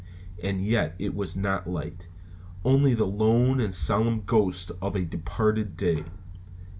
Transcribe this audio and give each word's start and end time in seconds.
And 0.43 0.61
yet 0.61 0.95
it 0.97 1.13
was 1.13 1.37
not 1.37 1.67
light; 1.69 2.07
only 2.65 2.95
the 2.95 3.05
lone 3.05 3.59
and 3.59 3.71
solemn 3.71 4.23
ghost 4.23 4.71
of 4.81 4.95
a 4.95 5.05
departed 5.05 5.77
day. 5.77 6.05